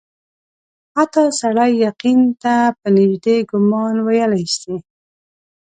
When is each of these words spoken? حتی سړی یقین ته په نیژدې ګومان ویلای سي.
حتی 0.97 1.23
سړی 1.41 1.71
یقین 1.87 2.19
ته 2.41 2.55
په 2.79 2.87
نیژدې 2.95 3.37
ګومان 3.49 3.95
ویلای 4.07 4.45
سي. 4.59 4.75